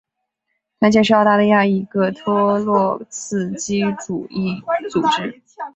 [0.79, 5.39] 团结是澳大利亚的一个托洛茨基主义组织。